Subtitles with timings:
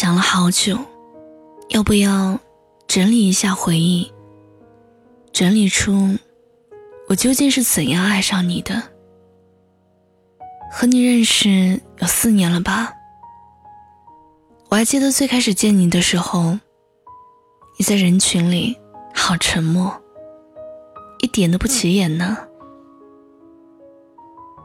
[0.00, 0.78] 想了好久，
[1.70, 2.38] 要不要
[2.86, 4.12] 整理一下回忆，
[5.32, 6.16] 整理出
[7.08, 8.80] 我究竟是怎样爱上你的？
[10.70, 12.92] 和你认识有四年了吧？
[14.68, 16.56] 我还记得最开始见你的时候，
[17.76, 18.78] 你在人群里
[19.12, 20.00] 好沉默，
[21.18, 22.38] 一点都不起眼呢。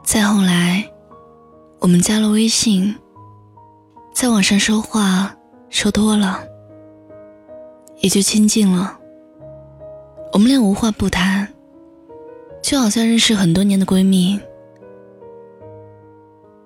[0.03, 0.93] 再后来，
[1.79, 2.95] 我们加了微信，
[4.13, 5.35] 在网上说话
[5.69, 6.47] 说多了，
[7.97, 8.97] 也就亲近了。
[10.31, 11.51] 我们俩无话不谈，
[12.61, 14.39] 就好像认识很多年的闺蜜。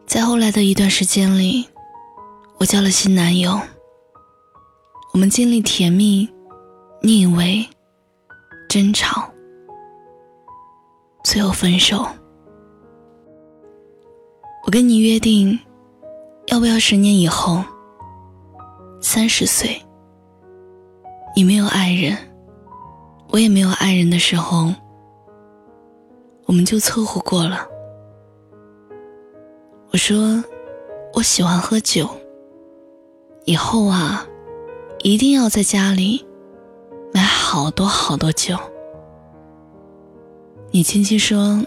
[0.05, 1.65] 在后来的一段时间里，
[2.59, 3.59] 我交了新男友。
[5.13, 6.29] 我们经历甜蜜、
[7.01, 7.65] 腻味、
[8.69, 9.27] 争吵，
[11.23, 12.05] 最后分手。
[14.65, 15.57] 我跟你约定，
[16.47, 17.61] 要不要十年以后，
[19.01, 19.81] 三十岁，
[21.35, 22.17] 你没有爱人，
[23.29, 24.73] 我也没有爱人的时候，
[26.45, 27.67] 我们就凑合过了。
[29.91, 30.41] 我说，
[31.13, 32.09] 我喜欢喝酒，
[33.43, 34.25] 以后啊，
[35.03, 36.25] 一定要在家里
[37.13, 38.57] 买好多好多酒。
[40.71, 41.61] 你轻轻说，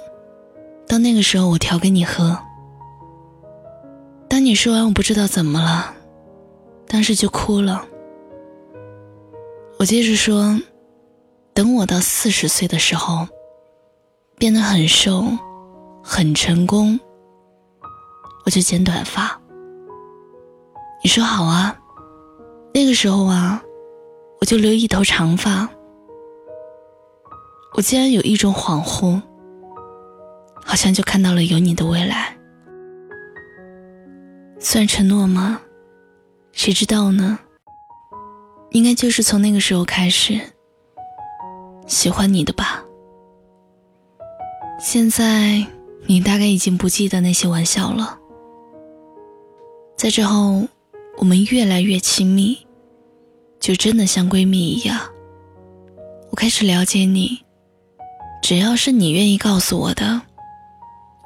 [0.88, 2.34] 到那个时候我调给你喝。
[4.30, 5.92] 当你说完，我不知道怎么了，
[6.86, 7.84] 当时就哭了。
[9.76, 10.56] 我接着说，
[11.52, 13.26] 等我到四十岁的时候，
[14.38, 15.24] 变得很瘦，
[16.00, 17.00] 很成功，
[18.46, 19.36] 我就剪短发。
[21.02, 21.76] 你说好啊，
[22.72, 23.60] 那个时候啊，
[24.40, 25.68] 我就留一头长发。
[27.74, 29.20] 我竟然有一种恍惚，
[30.64, 32.36] 好像就看到了有你的未来。
[34.62, 35.58] 算承诺吗？
[36.52, 37.38] 谁知道呢？
[38.72, 40.38] 应该就是从那个时候开始
[41.86, 42.84] 喜欢你的吧。
[44.78, 45.66] 现在
[46.04, 48.18] 你大概已经不记得那些玩笑了。
[49.96, 50.68] 在之后，
[51.16, 52.58] 我们越来越亲密，
[53.58, 55.00] 就真的像闺蜜一样。
[56.30, 57.42] 我开始了解你，
[58.42, 60.20] 只要是你愿意告诉我的，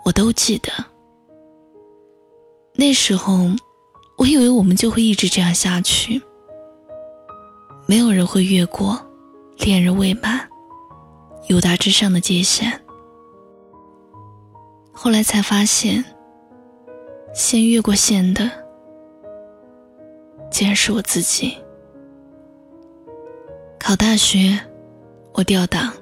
[0.05, 0.71] 我都记得。
[2.77, 3.51] 那时候，
[4.19, 6.21] 我以为我们就会一直这样下去，
[7.87, 9.01] 没有人会越过
[9.59, 10.49] 恋人未满、
[11.47, 12.81] 友达之上的界限。
[14.93, 16.05] 后来才发现，
[17.33, 18.51] 先越过线的，
[20.51, 21.57] 竟然是我自己。
[23.79, 24.59] 考大学，
[25.35, 25.93] 我调档，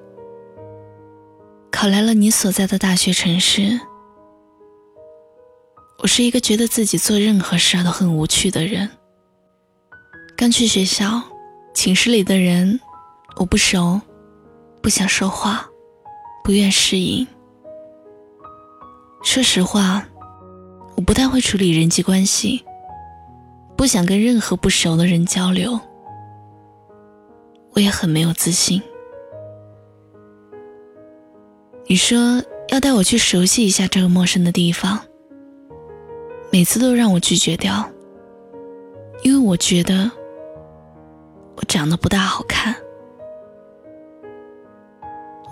[1.71, 3.79] 考来了你所在的大学城市。
[6.03, 8.91] 我是一个觉得自己做任何事都很无趣的人。
[10.37, 11.23] 刚去学校，
[11.75, 12.81] 寝室里的人
[13.37, 14.01] 我不熟，
[14.83, 15.65] 不想说话，
[16.43, 17.25] 不愿适应。
[19.23, 20.05] 说实话，
[20.97, 22.65] 我不太会处理人际关系，
[23.77, 25.79] 不想跟任何不熟的人交流。
[27.75, 28.83] 我也很没有自信。
[31.87, 34.99] 你说要带我去熟悉一下这个陌生的地方。
[36.53, 37.83] 每次都让我拒绝掉，
[39.23, 40.11] 因为我觉得
[41.57, 42.77] 我长得不大好看。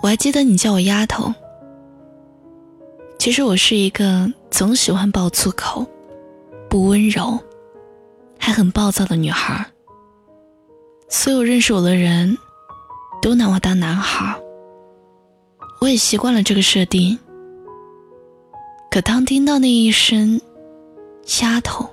[0.03, 1.33] 我还记得你叫我丫头，
[3.17, 5.83] 其实我是一个总喜欢爆粗口、
[6.69, 7.35] 不温柔，
[8.37, 9.65] 还很暴躁的女孩。
[11.09, 12.37] 所有认识我的人
[13.23, 14.39] 都拿我当男孩，
[15.79, 17.17] 我也习惯了这个设定。
[18.91, 20.39] 可当听到那一声，
[21.41, 21.89] 丫头，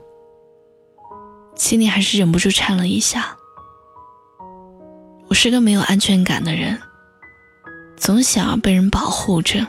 [1.55, 3.37] 心里还是忍不住颤了一下。
[5.29, 6.79] 我是个没有安全感的人，
[7.97, 9.67] 总想要被人保护着，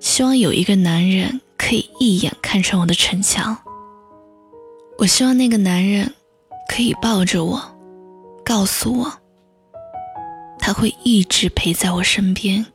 [0.00, 3.56] 希望有一个男人可以一眼看穿我的逞强。
[4.98, 6.12] 我希望那个男人
[6.68, 7.62] 可以抱着我，
[8.44, 9.12] 告诉我
[10.58, 12.66] 他会一直陪在我身边。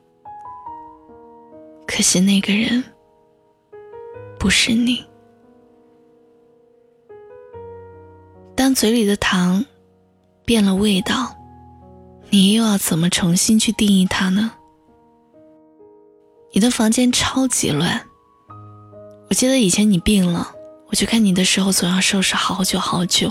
[1.85, 2.83] 可惜那个人
[4.39, 5.05] 不是你。
[8.55, 9.65] 当嘴里的糖
[10.45, 11.35] 变了味道，
[12.29, 14.51] 你又要怎么重新去定义它呢？
[16.53, 18.01] 你的房间超级乱，
[19.29, 20.55] 我记得以前你病了，
[20.87, 23.29] 我去看你的时候总要收拾好久好久。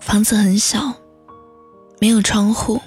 [0.00, 0.92] 房子很小，
[2.00, 2.80] 没有窗户，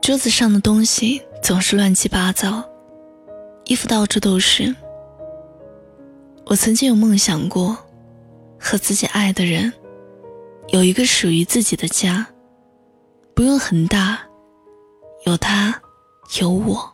[0.00, 2.62] 桌子上的东西总是乱七八糟，
[3.64, 4.72] 衣服到处都是。
[6.46, 7.76] 我曾经有梦想过。
[8.64, 9.70] 和自己爱的人
[10.68, 12.26] 有一个属于自己的家，
[13.34, 14.18] 不用很大，
[15.26, 15.78] 有他，
[16.40, 16.90] 有我。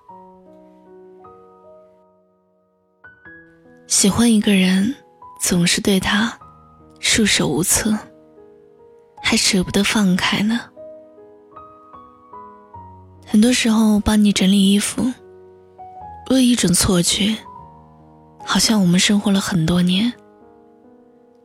[3.86, 4.92] 喜欢一个人，
[5.40, 6.36] 总是对他
[6.98, 7.96] 束手无策，
[9.22, 10.60] 还舍不得放开呢。
[13.24, 15.04] 很多时候帮你整理衣服，
[16.28, 17.36] 我有一种错觉，
[18.44, 20.12] 好像我们生活了很多年。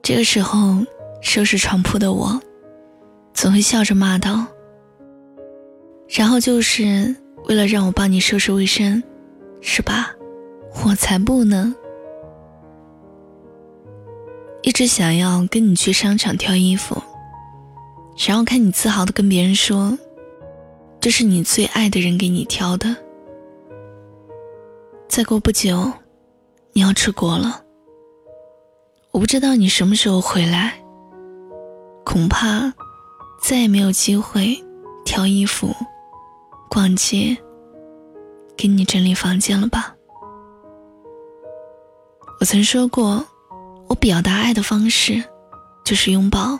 [0.05, 0.85] 这个时候
[1.19, 2.39] 收拾床铺的我，
[3.33, 4.45] 总会笑着骂道
[6.07, 7.15] ：“然后就是
[7.45, 9.01] 为了让我帮你收拾卫生，
[9.61, 10.11] 是吧？
[10.85, 11.73] 我才不呢！
[14.61, 17.01] 一直想要跟你去商场挑衣服，
[18.27, 19.97] 然后看你自豪的跟别人说。”
[21.01, 22.95] 这是你最爱的人给你挑的。
[25.07, 25.91] 再过不久，
[26.73, 27.64] 你要出国了。
[29.15, 30.73] 我不知道你什么时候回来，
[32.03, 32.73] 恐怕
[33.41, 34.61] 再也没有机会
[35.05, 35.73] 挑衣服、
[36.69, 37.37] 逛街、
[38.57, 39.95] 给你整理房间了吧？
[42.41, 43.25] 我曾说过，
[43.87, 45.23] 我表达爱的方式
[45.85, 46.59] 就是拥抱。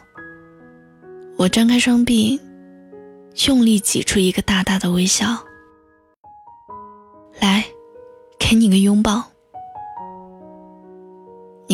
[1.36, 2.40] 我张开双臂。
[3.48, 5.28] 用力挤出一个大大的微笑，
[7.42, 7.66] 来，
[8.40, 9.35] 给你个拥抱。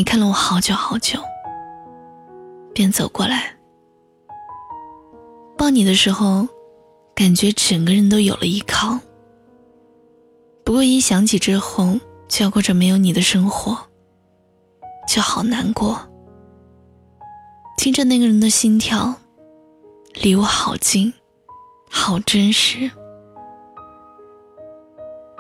[0.02, 1.20] 你看了我好久好久，
[2.74, 3.56] 便走过来，
[5.56, 6.48] 抱你的时候，
[7.14, 8.98] 感觉整个人都有了依靠。
[10.66, 13.78] 不过一想起之后就要过着没有你的生活，
[15.08, 16.00] 就好难过。
[17.78, 19.14] 听着那个人的心跳，
[20.16, 21.14] 离我好近。
[21.92, 22.90] 好真实，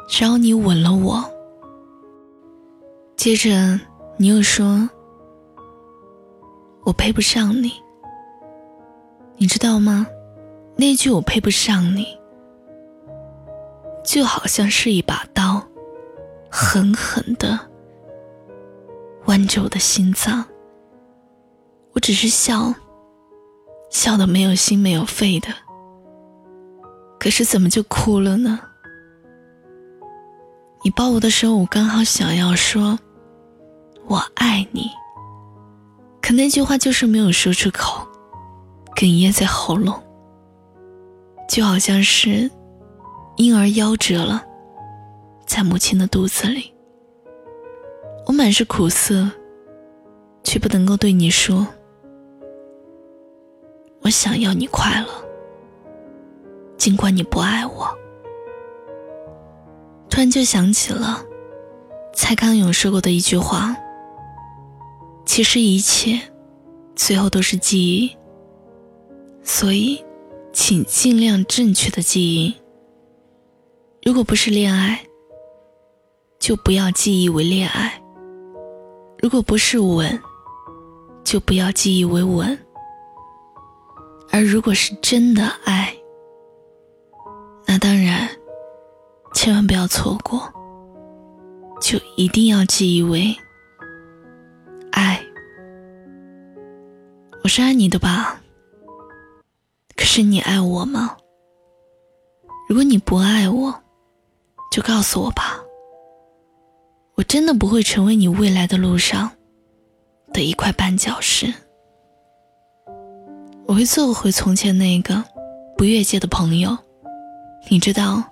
[0.07, 1.25] 只要你吻了我，
[3.17, 3.79] 接着
[4.21, 4.87] 你又说
[6.85, 7.73] ：“我配不上你。”
[9.35, 10.05] 你知道吗？
[10.75, 12.05] 那句“我配不上你”，
[14.05, 15.59] 就好像是一把刀，
[16.51, 17.59] 狠狠的
[19.25, 20.45] 剜着我的心脏。
[21.93, 22.71] 我只是笑，
[23.89, 25.47] 笑的没有心没有肺的。
[27.19, 28.59] 可是怎么就哭了呢？
[30.83, 32.99] 你抱我的时候，我刚好想要说
[34.07, 34.89] “我爱你”，
[36.21, 38.07] 可那句话就是没有说出口，
[38.95, 40.01] 哽咽在喉咙，
[41.49, 42.49] 就好像是
[43.37, 44.43] 婴儿夭折了，
[45.45, 46.73] 在母亲的肚子里。
[48.27, 49.29] 我满是苦涩，
[50.43, 51.67] 却不能够对你说
[54.01, 55.07] “我想要你快乐”。
[56.77, 57.87] 尽管你不爱我，
[60.09, 61.23] 突然就想起了
[62.13, 63.75] 蔡康永说过的一句话
[65.31, 66.19] ：“其实一切
[66.93, 68.17] 最后都是记忆，
[69.41, 70.03] 所以
[70.51, 72.53] 请尽量正确的记忆。
[74.03, 75.01] 如果不是恋爱，
[76.37, 77.91] 就不要记忆为恋爱；
[79.19, 80.19] 如果不是吻，
[81.23, 82.53] 就不要记忆为吻；
[84.31, 85.95] 而如果是真的爱。”
[87.65, 88.27] 那当然，
[89.33, 90.51] 千万不要错过，
[91.79, 93.33] 就一定要记忆为
[97.53, 98.41] 是爱你的吧？
[99.97, 101.17] 可是你爱我吗？
[102.69, 103.83] 如果你不爱我，
[104.71, 105.59] 就告诉我吧。
[107.15, 109.29] 我真的不会成为你未来的路上
[110.31, 111.53] 的一块绊脚石。
[113.65, 115.21] 我会做回从前那个
[115.77, 116.77] 不越界的朋友。
[117.67, 118.23] 你知道，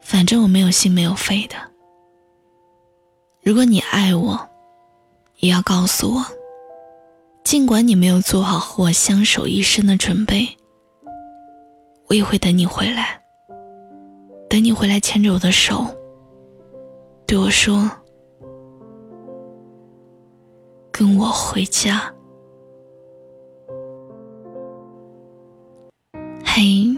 [0.00, 1.56] 反正我没有心没有肺的。
[3.42, 4.48] 如果你爱我，
[5.40, 6.24] 也要告诉我。
[7.44, 10.48] 尽管你没有做好和我相守一生的准备，
[12.08, 13.20] 我也会等你回来。
[14.48, 15.86] 等你回来牵着我的手，
[17.26, 17.90] 对我说
[20.90, 22.02] ：“跟我回家。”
[26.44, 26.96] 嘿。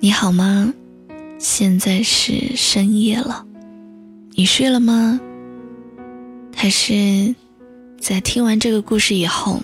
[0.00, 0.72] 你好吗？
[1.40, 3.44] 现在是深夜了，
[4.36, 5.18] 你睡了吗？
[6.54, 7.34] 还是
[8.00, 9.58] 在听完这个故事以后，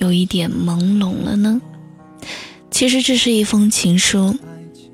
[0.00, 1.60] 有一点朦胧了呢？
[2.70, 4.36] 其实这是一封情书，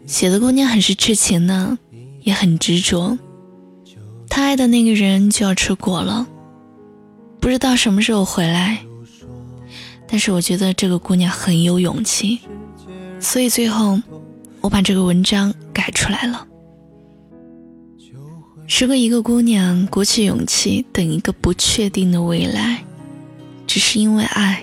[0.06, 1.78] 写的姑娘很是痴情呢，
[2.22, 3.18] 也很执着。
[4.28, 6.26] 她爱的那个人就要出国了，
[7.40, 8.78] 不知道什么时候回来。
[10.06, 12.40] 但是我觉得这个姑娘很有勇气，
[13.18, 14.00] 所以最后。
[14.62, 16.44] 我把这个文章改出来了。
[18.80, 22.82] 如果一个姑娘鼓起勇气等一个不确定的未来，
[23.64, 24.60] 只是因为爱。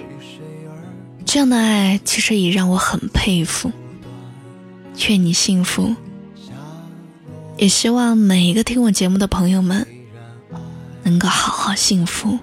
[1.33, 3.71] 这样的爱其实也让我很佩服。
[5.07, 5.95] 愿你幸福，
[7.57, 9.87] 也希望每一个听我节目的朋友们
[11.01, 12.37] 能够好好幸福。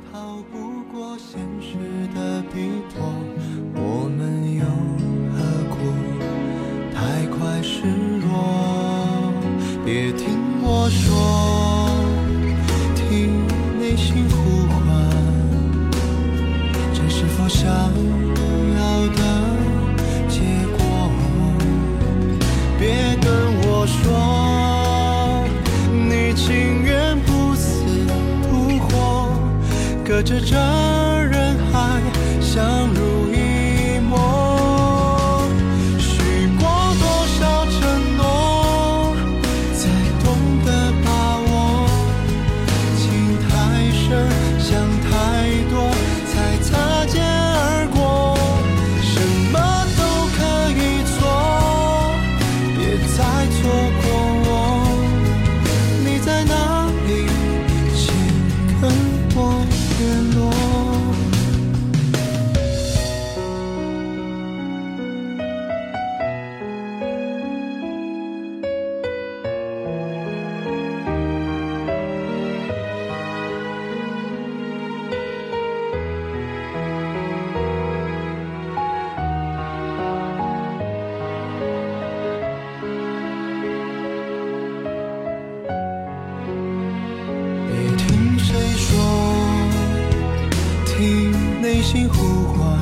[91.00, 91.30] 你
[91.62, 92.78] 内心呼唤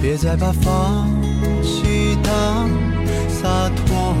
[0.00, 1.06] 别再把放
[1.62, 2.70] 弃当
[3.28, 4.14] 洒脱。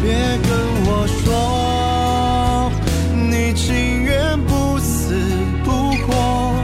[0.00, 0.50] 别跟
[0.86, 2.70] 我说
[3.12, 5.12] 你情愿不死
[5.64, 6.54] 不活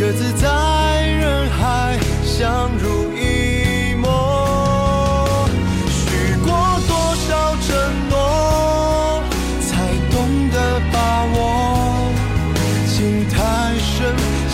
[0.00, 2.70] 各自在人海相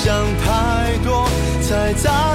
[0.02, 1.28] 想太多
[1.60, 2.29] 才在